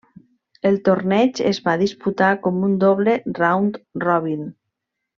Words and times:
El 0.69 0.79
torneig 0.87 1.41
es 1.51 1.59
va 1.69 1.75
disputar 1.83 2.31
com 2.49 2.59
un 2.71 2.75
doble 2.87 3.17
round-robin. 3.41 4.47